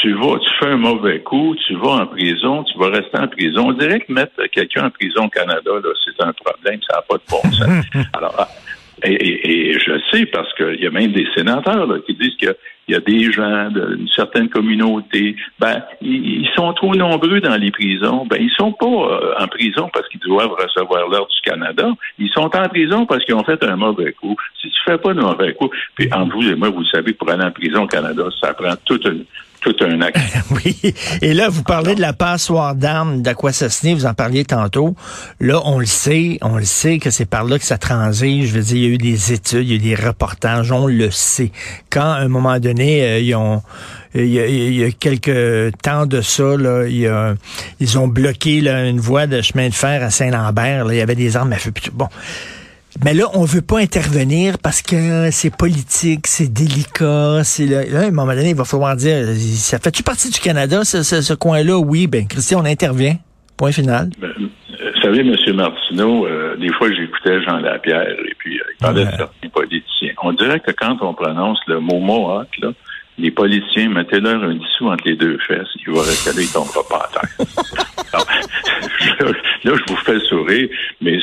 Tu 0.00 0.12
vas, 0.14 0.38
tu 0.38 0.50
fais 0.58 0.70
un 0.70 0.78
mauvais 0.78 1.20
coup, 1.20 1.54
tu 1.66 1.74
vas 1.74 2.02
en 2.02 2.06
prison, 2.06 2.64
tu 2.64 2.78
vas 2.78 2.88
rester 2.88 3.18
en 3.18 3.28
prison. 3.28 3.68
On 3.68 3.72
dirait 3.72 4.00
que 4.00 4.12
mettre 4.12 4.42
quelqu'un 4.50 4.86
en 4.86 4.90
prison 4.90 5.26
au 5.26 5.28
Canada, 5.28 5.70
c'est 6.04 6.24
un 6.24 6.32
problème, 6.32 6.80
ça 6.88 6.96
n'a 6.96 7.02
pas 7.02 7.16
de 7.16 7.22
bon 7.28 7.42
sens. 7.52 7.84
Alors, 8.14 8.34
ah, 8.38 8.48
et, 9.04 9.78
je 9.78 10.00
sais 10.10 10.26
parce 10.26 10.52
qu'il 10.54 10.80
y 10.80 10.86
a 10.86 10.90
même 10.90 11.12
des 11.12 11.26
sénateurs 11.34 11.86
qui 12.06 12.14
disent 12.14 12.36
qu'il 12.90 12.92
y 12.92 12.96
a 12.96 13.00
des 13.00 13.32
gens 13.32 13.70
d'une 13.70 14.08
certaine 14.08 14.48
communauté, 14.48 15.36
ben 15.58 15.82
ils, 16.00 16.48
sont 16.56 16.72
trop 16.72 16.94
nombreux 16.94 17.40
dans 17.40 17.56
les 17.56 17.70
prisons. 17.70 18.26
Ben 18.26 18.38
ils 18.40 18.50
sont 18.50 18.72
pas 18.72 18.86
euh, 18.86 19.34
en 19.38 19.46
prison 19.46 19.88
parce 19.92 20.08
qu'ils 20.08 20.20
doivent 20.20 20.52
recevoir 20.52 21.08
l'ordre 21.08 21.28
du 21.28 21.40
Canada. 21.50 21.88
Ils 22.18 22.30
sont 22.30 22.50
en 22.54 22.68
prison 22.68 23.06
parce 23.06 23.24
qu'ils 23.24 23.34
ont 23.34 23.44
fait 23.44 23.62
un 23.64 23.76
mauvais 23.76 24.12
coup. 24.12 24.36
Si 24.60 24.68
tu 24.68 24.80
fais 24.84 24.98
pas 24.98 25.10
un 25.10 25.14
mauvais 25.14 25.54
coup, 25.54 25.70
puis 25.94 26.08
entre 26.12 26.34
vous 26.34 26.48
et 26.48 26.54
moi, 26.54 26.70
vous 26.70 26.84
savez 26.86 27.12
pour 27.12 27.30
aller 27.30 27.44
en 27.44 27.52
prison 27.52 27.84
au 27.84 27.86
Canada, 27.86 28.24
ça 28.40 28.54
prend 28.54 28.74
toute 28.84 29.04
une 29.04 29.24
oui. 30.50 30.94
Et 31.22 31.34
là, 31.34 31.48
vous 31.48 31.62
parlez 31.62 31.94
de 31.94 32.00
la 32.00 32.12
passoire 32.12 32.74
d'armes 32.74 33.22
d'Aquassassiné, 33.22 33.94
vous 33.94 34.06
en 34.06 34.14
parliez 34.14 34.44
tantôt. 34.44 34.94
Là, 35.40 35.60
on 35.64 35.78
le 35.78 35.86
sait, 35.86 36.38
on 36.42 36.56
le 36.56 36.64
sait 36.64 36.98
que 36.98 37.10
c'est 37.10 37.26
par 37.26 37.44
là 37.44 37.58
que 37.58 37.64
ça 37.64 37.78
transige. 37.78 38.48
Je 38.48 38.54
veux 38.54 38.62
dire, 38.62 38.76
il 38.76 38.82
y 38.82 38.86
a 38.86 38.88
eu 38.88 38.98
des 38.98 39.32
études, 39.32 39.62
il 39.62 39.70
y 39.70 39.72
a 39.72 39.76
eu 39.76 39.78
des 39.78 39.94
reportages, 39.94 40.72
on 40.72 40.86
le 40.86 41.10
sait. 41.10 41.52
Quand, 41.90 42.12
à 42.12 42.18
un 42.18 42.28
moment 42.28 42.58
donné, 42.58 43.02
euh, 43.02 43.18
ils 43.20 43.34
ont... 43.34 43.62
Il 44.12 44.26
y, 44.26 44.82
a, 44.84 44.90
quelques 44.90 45.72
temps 45.82 46.04
de 46.04 46.20
ça, 46.20 46.54
ils 46.88 47.98
ont 47.98 48.08
bloqué 48.08 48.58
une 48.58 48.98
voie 48.98 49.28
de 49.28 49.40
chemin 49.40 49.68
de 49.68 49.74
fer 49.74 50.02
à 50.02 50.10
Saint-Lambert. 50.10 50.86
Il 50.90 50.96
y 50.96 51.00
avait 51.00 51.14
des 51.14 51.36
armes 51.36 51.52
à 51.52 51.58
feu. 51.58 51.70
Bon, 51.92 52.08
mais 53.04 53.14
là, 53.14 53.24
on 53.34 53.44
veut 53.44 53.62
pas 53.62 53.78
intervenir 53.78 54.58
parce 54.58 54.82
que 54.82 55.30
c'est 55.30 55.54
politique, 55.56 56.26
c'est 56.26 56.52
délicat. 56.52 57.42
C'est 57.44 57.66
là, 57.66 58.00
à 58.00 58.06
un 58.06 58.10
moment 58.10 58.34
donné, 58.34 58.50
il 58.50 58.56
va 58.56 58.64
falloir 58.64 58.96
dire, 58.96 59.26
ça 59.36 59.78
fait-tu 59.78 60.02
partie 60.02 60.30
du 60.30 60.40
Canada, 60.40 60.84
ce, 60.84 61.02
ce, 61.02 61.34
coin-là? 61.34 61.78
Oui, 61.78 62.06
ben, 62.08 62.26
Christian, 62.26 62.60
on 62.60 62.64
intervient. 62.64 63.16
Point 63.56 63.72
final. 63.72 64.10
Ben, 64.18 64.32
vous 64.38 65.00
savez, 65.02 65.20
M. 65.20 65.56
Martineau, 65.56 66.26
euh, 66.26 66.56
des 66.56 66.72
fois, 66.72 66.88
j'écoutais 66.92 67.42
Jean 67.42 67.58
Lapierre 67.58 68.10
et 68.10 68.34
puis 68.38 68.58
euh, 68.58 68.64
il 68.72 68.76
parlait 68.78 69.04
de 69.04 69.10
certains 69.10 69.48
politiciens. 69.48 70.12
On 70.22 70.32
dirait 70.32 70.60
que 70.60 70.72
quand 70.72 70.96
on 71.00 71.14
prononce 71.14 71.58
le 71.66 71.80
mot 71.80 72.00
Mohawk, 72.00 72.48
là, 72.60 72.72
les 73.20 73.30
politiciens, 73.30 73.90
mettez-leur 73.90 74.42
un 74.42 74.54
dissous 74.54 74.88
entre 74.88 75.04
les 75.06 75.16
deux 75.16 75.38
fesses, 75.46 75.68
il 75.86 75.92
va 75.92 76.00
rester 76.00 76.30
là, 76.30 76.40
il 76.40 76.52
tombera 76.52 76.82
pas 76.88 77.08
à 77.08 77.20
terre. 77.20 77.46
là, 79.64 79.72
je 79.74 79.92
vous 79.92 80.00
fais 80.04 80.18
sourire, 80.20 80.68
mais 81.00 81.18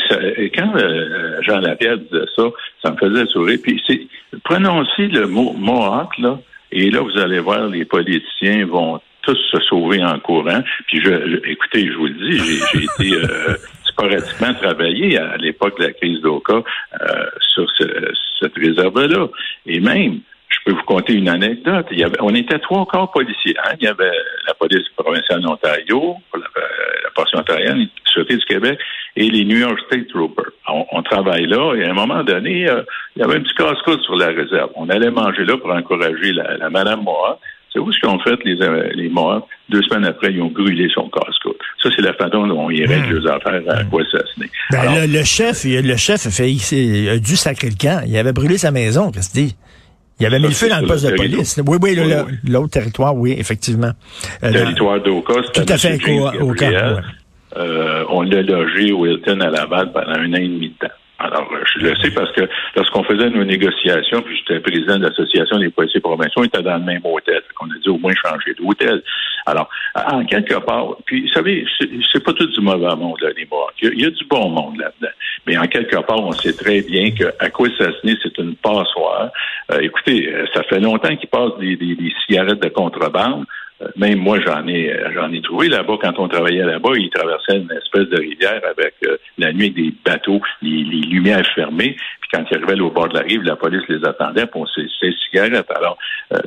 quand 0.55 0.75
euh, 0.75 1.41
Jean 1.41 1.59
Lapierre 1.59 1.97
disait 1.97 2.25
ça, 2.35 2.43
ça 2.83 2.91
me 2.91 2.97
faisait 2.97 3.25
sourire. 3.27 3.59
Puis 3.61 3.81
c'est 3.87 4.07
prononcez 4.43 5.07
le 5.07 5.27
mot 5.27 5.53
Mohawk, 5.53 6.17
là, 6.19 6.39
et 6.71 6.89
là, 6.89 7.01
vous 7.01 7.17
allez 7.17 7.39
voir, 7.39 7.67
les 7.67 7.85
politiciens 7.85 8.65
vont 8.65 8.99
tous 9.21 9.37
se 9.51 9.59
sauver 9.61 10.03
en 10.03 10.19
courant. 10.19 10.61
Puis 10.87 11.01
je, 11.01 11.39
écoutez, 11.49 11.87
je 11.87 11.93
vous 11.93 12.07
le 12.07 12.13
dis, 12.13 12.39
j'ai 12.39 12.83
été 12.83 13.15
euh, 13.15 13.55
sporadiquement 13.83 14.53
travaillé 14.53 15.17
à, 15.17 15.37
l'époque 15.37 15.79
de 15.79 15.85
la 15.85 15.93
crise 15.93 16.21
d'Oka 16.21 16.55
euh, 17.01 17.25
sur 17.53 17.65
cette 18.39 18.55
réserve-là. 18.55 19.27
Et 19.65 19.79
même, 19.79 20.19
je 20.49 20.57
peux 20.65 20.71
vous 20.71 20.83
conter 20.83 21.13
une 21.13 21.29
anecdote. 21.29 21.87
Il 21.91 21.99
y 21.99 22.03
avait, 22.03 22.17
on 22.21 22.33
était 22.33 22.59
trois 22.59 22.85
corps 22.85 23.11
policiers. 23.11 23.55
Hein? 23.63 23.75
Il 23.79 23.85
y 23.85 23.87
avait 23.87 24.11
la 24.47 24.53
police 24.53 24.87
provinciale 24.95 25.41
d'Ontario, 25.41 26.15
la, 26.33 27.09
portion 27.15 27.39
ontarienne, 27.39 27.79
la 27.79 27.85
Sûreté 28.05 28.37
du 28.37 28.45
Québec 28.45 28.79
et 29.15 29.29
les 29.29 29.45
New 29.45 29.57
York 29.57 29.79
State 29.87 30.07
Troopers. 30.09 30.51
On, 30.67 31.01
travaille 31.01 31.47
là 31.47 31.73
et 31.75 31.85
à 31.85 31.91
un 31.91 31.93
moment 31.93 32.23
donné, 32.23 32.69
euh, 32.69 32.83
il 33.15 33.21
y 33.21 33.25
avait 33.25 33.37
un 33.37 33.41
petit 33.41 33.55
casse-croûte 33.55 34.01
sur 34.03 34.15
la 34.15 34.27
réserve. 34.27 34.69
On 34.75 34.89
allait 34.89 35.09
manger 35.09 35.45
là 35.45 35.57
pour 35.57 35.71
encourager 35.71 36.33
la, 36.33 36.57
la 36.57 36.69
Madame 36.69 37.03
Moa. 37.03 37.39
C'est 37.73 37.79
où 37.79 37.91
ce 37.91 37.99
qu'ont 37.99 38.19
fait 38.19 38.37
les, 38.43 38.61
euh, 38.61 38.89
les 38.95 39.11
Deux 39.69 39.81
semaines 39.83 40.05
après, 40.05 40.31
ils 40.31 40.41
ont 40.41 40.49
brûlé 40.49 40.89
son 40.93 41.09
casse-croûte. 41.09 41.57
Ça, 41.81 41.89
c'est 41.95 42.01
la 42.01 42.13
façon 42.13 42.47
dont 42.47 42.69
ils 42.69 42.85
règlent 42.85 43.19
hmm. 43.19 43.23
les 43.23 43.29
affaires 43.29 43.61
à 43.69 43.83
quoi 43.83 44.03
ça 44.11 44.19
ben, 44.71 45.07
le, 45.07 45.23
chef, 45.23 45.63
le 45.65 45.97
chef 45.97 46.25
a, 46.25 46.31
fait, 46.31 46.51
il 46.51 47.09
a 47.09 47.17
dû 47.19 47.35
sacrer 47.35 47.69
le 47.69 47.75
camp. 47.75 48.03
Il 48.07 48.17
avait 48.17 48.33
brûlé 48.33 48.57
sa 48.57 48.71
maison, 48.71 49.11
qu'est-ce 49.11 49.29
que 49.29 49.39
dit? 49.39 49.55
Il 50.19 50.25
avait 50.25 50.39
mis 50.39 50.47
le 50.47 50.51
feu 50.51 50.69
dans 50.69 50.79
le 50.79 50.87
poste 50.87 51.05
de 51.05 51.15
police. 51.15 51.59
Oui, 51.65 51.77
oui, 51.81 51.97
l'autre 52.47 52.69
territoire, 52.69 53.15
oui, 53.15 53.35
effectivement. 53.37 53.91
Le 54.41 54.47
euh, 54.47 54.51
territoire 54.51 55.01
d'Oka, 55.01 55.33
Tout 55.53 55.65
à 55.67 55.77
fait, 55.77 55.99
au, 56.41 56.53
cas. 56.53 57.01
Euh, 57.55 58.03
on 58.09 58.23
l'a 58.23 58.41
logé 58.41 58.91
au 58.91 59.05
Hilton 59.05 59.39
à 59.41 59.49
Laval 59.49 59.91
pendant 59.91 60.11
un 60.11 60.33
an 60.33 60.37
et 60.37 60.47
demi 60.47 60.69
de 60.69 60.87
temps. 60.87 60.93
Alors, 61.19 61.49
euh, 61.51 61.63
je 61.73 61.79
le 61.79 61.95
sais 61.95 62.11
parce 62.11 62.31
que 62.31 62.47
lorsqu'on 62.75 63.03
faisait 63.03 63.29
nos 63.29 63.43
négociations, 63.43 64.21
puis 64.21 64.37
j'étais 64.37 64.59
président 64.59 64.97
de 64.99 65.07
l'Association 65.07 65.57
des 65.57 65.69
policiers 65.69 65.99
provinciaux, 65.99 66.41
on 66.41 66.43
était 66.43 66.61
dans 66.61 66.77
le 66.77 66.83
même 66.83 67.01
hôtel. 67.03 67.41
On 67.59 67.65
a 67.65 67.77
dit 67.81 67.89
au 67.89 67.97
moins 67.97 68.13
changer 68.13 68.53
d'hôtel. 68.53 69.01
Alors, 69.47 69.69
en 69.95 70.25
quelque 70.25 70.55
part, 70.59 70.95
puis 71.05 71.23
vous 71.23 71.33
savez, 71.33 71.65
c'est 71.79 72.23
pas 72.23 72.33
tout 72.33 72.45
du 72.45 72.61
mauvais 72.61 72.95
monde, 72.95 73.19
là, 73.21 73.29
les 73.35 73.45
morts. 73.45 73.71
Il 73.81 73.99
y, 73.99 74.05
a, 74.05 74.09
du 74.09 74.25
bon 74.25 74.49
monde 74.49 74.77
là-dedans. 74.77 75.13
Mais 75.47 75.57
en 75.57 75.67
quelque 75.67 75.95
part, 75.95 76.19
on 76.19 76.33
sait 76.33 76.53
très 76.53 76.81
bien 76.81 77.11
qu'à 77.11 77.49
quoi 77.49 77.67
ça 77.77 77.91
se 77.91 78.17
c'est 78.21 78.37
une 78.37 78.55
passoire. 78.55 79.31
Euh, 79.71 79.79
écoutez, 79.79 80.31
ça 80.53 80.63
fait 80.63 80.79
longtemps 80.79 81.15
qu'ils 81.15 81.29
passent 81.29 81.57
des 81.59 82.13
cigarettes 82.25 82.61
de 82.61 82.69
contrebande. 82.69 83.45
Euh, 83.81 83.87
même 83.95 84.19
moi, 84.19 84.39
j'en 84.39 84.67
ai, 84.67 84.91
euh, 84.91 85.11
j'en 85.13 85.31
ai 85.31 85.41
trouvé 85.41 85.69
là-bas. 85.69 85.97
Quand 86.01 86.17
on 86.17 86.27
travaillait 86.27 86.65
là-bas, 86.65 86.91
ils 86.95 87.09
traversaient 87.09 87.57
une 87.57 87.71
espèce 87.71 88.09
de 88.09 88.19
rivière 88.19 88.61
avec 88.69 88.95
euh, 89.05 89.17
la 89.37 89.53
nuit 89.53 89.71
des 89.71 89.93
bateaux, 90.05 90.41
les, 90.61 90.83
lumières 90.83 91.45
fermées. 91.53 91.95
Puis 92.21 92.29
quand 92.33 92.43
ils 92.49 92.57
arrivaient 92.57 92.81
au 92.81 92.89
bord 92.89 93.09
de 93.09 93.15
la 93.15 93.21
rive, 93.21 93.43
la 93.43 93.55
police 93.55 93.83
les 93.87 94.03
attendait 94.05 94.47
pour 94.47 94.67
ces, 94.69 94.87
cigarettes. 95.25 95.69
Alors, 95.75 95.97
euh, 96.33 96.39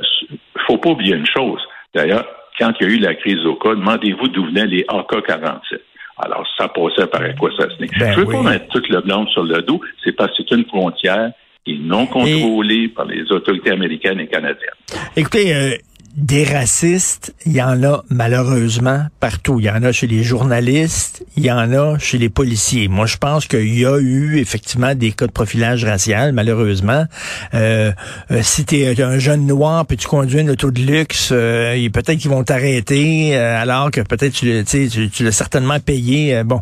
faut 0.67 0.77
pas 0.77 0.89
oublier 0.89 1.15
une 1.15 1.27
chose. 1.27 1.61
D'ailleurs, 1.93 2.25
quand 2.59 2.73
il 2.79 2.87
y 2.87 2.91
a 2.91 2.93
eu 2.95 2.99
la 2.99 3.15
crise 3.15 3.45
au 3.45 3.55
cas, 3.55 3.75
demandez-vous 3.75 4.27
d'où 4.27 4.45
venaient 4.45 4.67
les 4.67 4.85
AK-47. 4.89 5.79
Alors, 6.23 6.45
ça 6.57 6.67
passait 6.67 7.07
par 7.07 7.21
quoi 7.39 7.49
ça 7.57 7.67
se 7.69 7.77
ben 7.77 8.13
Je 8.13 8.19
veux 8.19 8.25
pas 8.25 8.43
mettre 8.43 8.67
toute 8.67 8.87
le 8.89 9.01
blanc 9.01 9.25
sur 9.27 9.43
le 9.43 9.61
dos. 9.61 9.81
C'est 10.03 10.11
parce 10.11 10.37
que 10.37 10.43
c'est 10.47 10.55
une 10.55 10.65
frontière 10.65 11.31
qui 11.65 11.73
est 11.73 11.79
non 11.79 12.05
contrôlée 12.05 12.89
par 12.89 13.05
les 13.05 13.31
autorités 13.31 13.71
américaines 13.71 14.19
et 14.19 14.27
canadiennes. 14.27 14.69
Écoutez, 15.15 15.79
des 16.15 16.43
racistes, 16.43 17.33
il 17.45 17.53
y 17.53 17.61
en 17.61 17.83
a 17.83 18.03
malheureusement 18.09 19.05
partout. 19.19 19.59
Il 19.59 19.65
y 19.65 19.69
en 19.69 19.81
a 19.83 19.91
chez 19.91 20.07
les 20.07 20.23
journalistes, 20.23 21.23
il 21.37 21.45
y 21.45 21.51
en 21.51 21.71
a 21.73 21.97
chez 21.99 22.17
les 22.17 22.29
policiers. 22.29 22.87
Moi, 22.87 23.05
je 23.05 23.17
pense 23.17 23.45
qu'il 23.45 23.77
y 23.77 23.85
a 23.85 23.97
eu 23.97 24.37
effectivement 24.37 24.93
des 24.93 25.11
cas 25.11 25.27
de 25.27 25.31
profilage 25.31 25.85
racial, 25.85 26.33
malheureusement. 26.33 27.05
Euh, 27.53 27.91
euh 28.31 28.41
si 28.43 28.65
tu 28.65 28.83
un 29.01 29.19
jeune 29.19 29.45
noir, 29.45 29.85
puis 29.85 29.97
tu 29.97 30.07
conduis 30.07 30.41
une 30.41 30.51
auto 30.51 30.71
de 30.71 30.81
luxe, 30.81 31.29
euh, 31.31 31.89
peut-être 31.89 32.17
qu'ils 32.17 32.31
vont 32.31 32.43
t'arrêter, 32.43 33.35
euh, 33.35 33.61
alors 33.61 33.91
que 33.91 34.01
peut-être 34.01 34.33
tu, 34.33 34.63
tu, 34.65 35.09
tu 35.09 35.23
l'as 35.23 35.31
certainement 35.31 35.79
payé. 35.79 36.43
bon. 36.43 36.61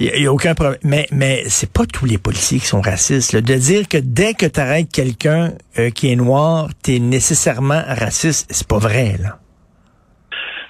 Il 0.00 0.10
n'y 0.18 0.26
a, 0.26 0.32
aucun 0.32 0.54
problème. 0.54 0.80
Mais, 0.82 1.06
mais 1.12 1.42
c'est 1.46 1.70
pas 1.70 1.84
tous 1.84 2.06
les 2.06 2.16
policiers 2.16 2.58
qui 2.58 2.66
sont 2.66 2.80
racistes. 2.80 3.36
De 3.36 3.54
dire 3.54 3.86
que 3.86 3.98
dès 3.98 4.32
que 4.32 4.46
tu 4.46 4.58
arrêtes 4.58 4.90
quelqu'un 4.90 5.52
euh, 5.78 5.90
qui 5.90 6.10
est 6.10 6.16
noir, 6.16 6.68
tu 6.82 6.96
es 6.96 6.98
nécessairement 6.98 7.82
raciste, 7.86 8.48
c'est 8.50 8.66
pas 8.66 8.78
vrai, 8.78 9.16
là. 9.22 9.38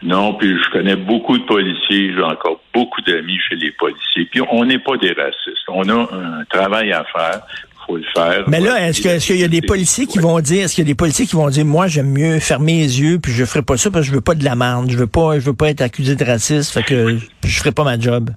Non, 0.02 0.34
puis 0.34 0.48
je 0.48 0.70
connais 0.72 0.96
beaucoup 0.96 1.36
de 1.36 1.44
policiers, 1.44 2.14
j'ai 2.14 2.22
encore 2.22 2.60
beaucoup 2.72 3.02
d'amis 3.02 3.38
chez 3.48 3.56
les 3.56 3.70
policiers. 3.72 4.26
Puis 4.30 4.40
on 4.50 4.64
n'est 4.64 4.78
pas 4.78 4.96
des 4.96 5.12
racistes. 5.12 5.68
On 5.68 5.86
a 5.88 5.94
un 5.94 6.44
travail 6.48 6.90
à 6.92 7.04
faire. 7.04 7.42
Faut 7.86 7.96
le 7.96 8.04
faire. 8.14 8.44
Mais 8.48 8.60
là, 8.60 8.88
est-ce 8.88 9.02
que 9.02 9.08
est-ce 9.08 9.26
qu'il 9.26 9.40
y 9.40 9.44
a 9.44 9.48
des 9.48 9.62
policiers 9.62 10.06
qui 10.06 10.18
vont 10.18 10.40
dire, 10.40 10.64
est-ce 10.64 10.74
qu'il 10.74 10.84
y 10.84 10.86
a 10.86 10.90
des 10.90 10.94
policiers 10.94 11.26
qui 11.26 11.36
vont 11.36 11.48
dire, 11.48 11.64
moi 11.64 11.86
j'aime 11.86 12.10
mieux 12.10 12.38
fermer 12.38 12.78
les 12.78 13.00
yeux, 13.00 13.18
puis 13.18 13.32
je 13.32 13.44
ferai 13.44 13.62
pas 13.62 13.76
ça 13.76 13.90
parce 13.90 14.06
que 14.06 14.10
je 14.10 14.14
veux 14.14 14.20
pas 14.20 14.34
de 14.34 14.44
la 14.44 14.54
merde, 14.54 14.90
je 14.90 14.96
veux 14.96 15.06
pas, 15.06 15.38
je 15.38 15.44
veux 15.44 15.54
pas 15.54 15.70
être 15.70 15.80
accusé 15.80 16.14
de 16.14 16.24
racisme, 16.24 16.72
fait 16.72 16.86
que 16.86 17.18
je 17.44 17.58
ferai 17.58 17.72
pas 17.72 17.84
ma 17.84 17.98
job? 17.98 18.30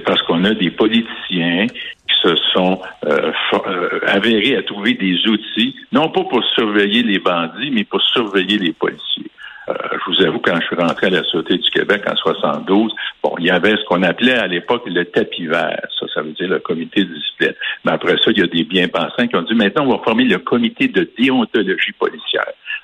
Parce 0.00 0.22
qu'on 0.22 0.44
a 0.44 0.54
des 0.54 0.70
politiciens 0.70 1.66
qui 1.66 2.14
se 2.22 2.36
sont 2.52 2.80
euh, 3.06 3.32
euh, 3.66 4.00
avérés 4.06 4.56
à 4.56 4.62
trouver 4.62 4.94
des 4.94 5.16
outils, 5.28 5.74
non 5.92 6.08
pas 6.10 6.24
pour 6.24 6.42
surveiller 6.54 7.02
les 7.02 7.18
bandits, 7.18 7.70
mais 7.72 7.84
pour 7.84 8.00
surveiller 8.00 8.58
les 8.58 8.72
policiers. 8.72 9.30
Euh, 9.68 9.74
je 9.92 10.10
vous 10.10 10.26
avoue, 10.26 10.40
quand 10.40 10.56
je 10.60 10.66
suis 10.66 10.76
rentré 10.76 11.06
à 11.06 11.10
la 11.10 11.22
Sûreté 11.24 11.56
du 11.56 11.70
Québec 11.70 12.02
en 12.10 12.16
72, 12.16 12.92
bon, 13.22 13.34
il 13.38 13.46
y 13.46 13.50
avait 13.50 13.76
ce 13.76 13.84
qu'on 13.84 14.02
appelait 14.02 14.36
à 14.36 14.46
l'époque 14.46 14.82
le 14.86 15.04
tapis 15.04 15.46
vert. 15.46 15.86
Ça, 15.98 16.06
ça 16.12 16.22
veut 16.22 16.32
dire 16.32 16.48
le 16.48 16.58
comité 16.58 17.04
de 17.04 17.14
discipline. 17.14 17.54
Mais 17.84 17.92
après 17.92 18.16
ça, 18.24 18.32
il 18.32 18.38
y 18.38 18.42
a 18.42 18.46
des 18.46 18.64
bien-pensants 18.64 19.26
qui 19.28 19.36
ont 19.36 19.42
dit, 19.42 19.54
maintenant, 19.54 19.84
on 19.86 19.96
va 19.96 20.02
former 20.02 20.24
le 20.24 20.38
comité 20.38 20.88
de 20.88 21.08
déontologie 21.16 21.92
policière. 21.92 22.22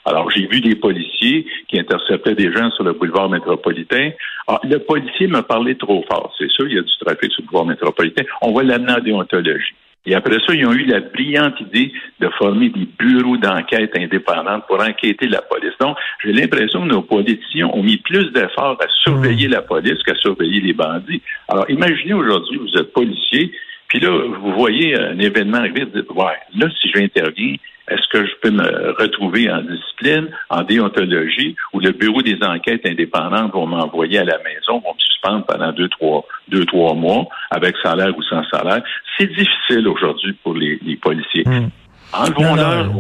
Alors, 0.09 0.31
j'ai 0.31 0.47
vu 0.47 0.63
des 0.63 0.75
policiers 0.75 1.45
qui 1.69 1.79
interceptaient 1.79 2.35
des 2.35 2.51
gens 2.51 2.71
sur 2.71 2.83
le 2.83 2.95
boulevard 2.95 3.29
métropolitain. 3.29 4.13
Ah, 4.47 4.59
le 4.65 4.79
policier 4.79 5.27
m'a 5.27 5.43
parlé 5.43 5.77
trop 5.77 6.03
fort. 6.11 6.35
C'est 6.39 6.51
sûr, 6.51 6.67
il 6.67 6.77
y 6.77 6.79
a 6.79 6.83
du 6.83 6.97
trafic 6.99 7.31
sur 7.31 7.43
le 7.43 7.47
boulevard 7.49 7.67
métropolitain. 7.67 8.23
On 8.41 8.55
va 8.55 8.63
l'amener 8.63 8.93
en 8.93 9.01
déontologie. 9.01 9.75
Et 10.07 10.15
après 10.15 10.39
ça, 10.47 10.55
ils 10.55 10.65
ont 10.65 10.73
eu 10.73 10.87
la 10.87 11.01
brillante 11.01 11.61
idée 11.61 11.93
de 12.21 12.31
former 12.39 12.71
des 12.71 12.89
bureaux 12.99 13.37
d'enquête 13.37 13.91
indépendants 13.95 14.61
pour 14.67 14.81
enquêter 14.81 15.29
la 15.29 15.43
police. 15.43 15.75
Donc, 15.79 15.99
j'ai 16.25 16.33
l'impression 16.33 16.85
que 16.85 16.89
nos 16.89 17.03
politiciens 17.03 17.69
ont 17.75 17.83
mis 17.83 17.99
plus 17.99 18.33
d'efforts 18.33 18.79
à 18.81 18.87
surveiller 19.03 19.49
la 19.49 19.61
police 19.61 20.03
qu'à 20.05 20.15
surveiller 20.15 20.63
les 20.63 20.73
bandits. 20.73 21.21
Alors, 21.49 21.69
imaginez 21.69 22.15
aujourd'hui, 22.15 22.57
vous 22.57 22.81
êtes 22.81 22.95
policier, 22.95 23.53
puis 23.89 24.01
là, 24.01 24.11
vous 24.11 24.53
voyez 24.53 24.97
un 24.99 25.19
événement 25.19 25.59
arriver, 25.59 25.85
vous 25.85 26.01
dites, 26.01 26.11
ouais, 26.11 26.37
là, 26.57 26.67
si 26.81 26.91
j'interviens, 26.95 27.57
est-ce 27.91 28.07
que 28.13 28.27
je 28.27 28.33
peux 28.43 28.51
me 28.51 28.93
retrouver 29.01 29.51
en 29.51 29.63
discipline, 29.63 30.29
en 30.51 30.63
déontologie, 30.63 31.57
ou 31.73 31.81
le 31.81 31.93
bureau 31.93 32.21
des 32.21 32.39
enquêtes 32.43 32.85
indépendantes 32.87 33.53
vont 33.53 33.67
m'envoyer 33.67 34.19
à 34.19 34.25
la 34.25 34.39
maison, 34.39 34.81
vont 34.81 34.95
me 34.95 35.01
suspendre 35.01 35.47
pendant 35.47 35.73
deux, 35.73 35.89
trois, 35.89 36.25
deux, 36.49 36.67
trois 36.67 36.95
mois, 36.95 37.29
avec 37.51 37.77
salaire 37.83 38.17
ou 38.17 38.23
sans 38.23 38.45
salaire? 38.51 38.83
C'est 39.17 39.29
difficile 39.29 39.89
aujourd'hui 39.89 40.35
pour 40.43 40.55
les, 40.55 40.79
policiers. 41.01 41.45
Hmm. 41.47 41.69
Enlevons-leur 42.13 42.91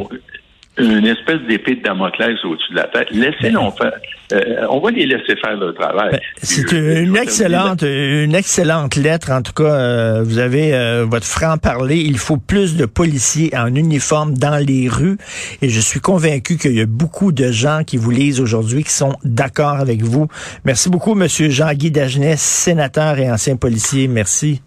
une 0.78 1.06
espèce 1.06 1.40
d'épée 1.49 1.76
de 1.76 1.82
Damoclès 1.82 2.37
au-dessus 2.44 2.73
de 2.73 2.76
la 2.76 2.85
tête. 2.85 3.08
Laissez-nous 3.11 3.70
faire. 3.73 3.92
Euh, 4.32 4.66
on 4.70 4.80
va 4.80 4.90
les 4.90 5.06
laisser 5.06 5.37
faire 5.37 5.56
le 5.56 5.73
travail. 5.73 6.11
Ben, 6.12 6.20
c'est 6.37 6.70
une 6.73 7.16
excellente, 7.16 7.82
une 7.82 8.35
excellente 8.35 8.97
lettre. 8.97 9.30
En 9.30 9.42
tout 9.42 9.52
cas, 9.52 9.73
euh, 9.73 10.23
vous 10.23 10.38
avez 10.38 10.75
euh, 10.75 11.06
votre 11.08 11.26
franc-parler. 11.26 11.97
Il 11.97 12.18
faut 12.18 12.37
plus 12.37 12.76
de 12.76 12.85
policiers 12.85 13.50
en 13.56 13.75
uniforme 13.75 14.35
dans 14.35 14.62
les 14.62 14.88
rues. 14.88 15.16
Et 15.62 15.68
je 15.68 15.80
suis 15.80 16.00
convaincu 16.00 16.58
qu'il 16.58 16.75
y 16.75 16.80
a 16.80 16.87
beaucoup 16.87 17.32
de 17.32 17.50
gens 17.50 17.82
qui 17.87 17.97
vous 17.97 18.11
lisent 18.11 18.40
aujourd'hui 18.40 18.85
qui 18.85 18.92
sont 18.92 19.16
d'accord 19.25 19.76
avec 19.76 20.02
vous. 20.02 20.28
Merci 20.64 20.90
beaucoup, 20.90 21.14
Monsieur 21.14 21.49
Jean-Guy 21.49 21.90
Dagenet, 21.90 22.37
sénateur 22.37 23.18
et 23.18 23.30
ancien 23.30 23.56
policier. 23.56 24.08
Merci. 24.08 24.61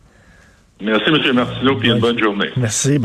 Merci, 0.81 1.11
Monsieur 1.11 1.33
Martineau, 1.33 1.75
puis 1.75 1.89
une 1.89 1.99
bonne 1.99 2.17
journée. 2.17 2.49
Merci. 2.57 2.97